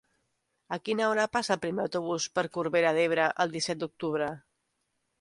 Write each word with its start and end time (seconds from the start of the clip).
A 0.77 0.79
quina 0.87 1.05
hora 1.09 1.25
passa 1.37 1.53
el 1.57 1.61
primer 1.67 1.85
autobús 1.85 2.27
per 2.39 2.47
Corbera 2.57 2.97
d'Ebre 2.99 3.31
el 3.47 3.57
disset 3.59 3.85
d'octubre? 3.85 4.33